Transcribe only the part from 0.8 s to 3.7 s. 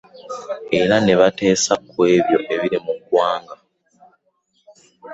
ne bateesa ku ebyo ebiri mu ggwanga.